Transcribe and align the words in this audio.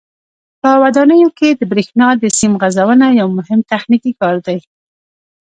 په 0.61 0.69
ودانیو 0.83 1.29
کې 1.37 1.49
د 1.59 1.61
برېښنا 1.71 2.07
د 2.21 2.23
سیم 2.39 2.53
غځونه 2.61 3.05
یو 3.19 3.27
مهم 3.37 3.59
تخنیکي 3.71 4.11
کار 4.21 4.35
دی. 4.47 4.59